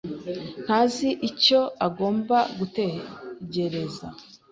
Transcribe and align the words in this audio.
ntazi 0.63 1.09
icyo 1.29 1.59
agomba 1.87 2.37
gutegereza. 2.57 4.07